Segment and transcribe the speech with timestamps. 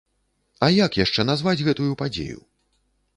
[0.67, 2.39] А як яшчэ назваць гэтую падзею?